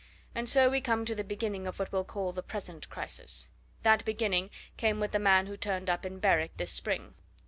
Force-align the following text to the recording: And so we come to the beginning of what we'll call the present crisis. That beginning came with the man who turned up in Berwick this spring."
And 0.33 0.49
so 0.49 0.67
we 0.67 0.81
come 0.81 1.05
to 1.05 1.13
the 1.13 1.23
beginning 1.23 1.67
of 1.67 1.77
what 1.77 1.91
we'll 1.91 2.03
call 2.03 2.31
the 2.31 2.41
present 2.41 2.89
crisis. 2.89 3.49
That 3.83 4.03
beginning 4.03 4.49
came 4.75 4.99
with 4.99 5.11
the 5.11 5.19
man 5.19 5.45
who 5.45 5.57
turned 5.57 5.91
up 5.91 6.07
in 6.07 6.17
Berwick 6.17 6.57
this 6.57 6.71
spring." 6.71 7.13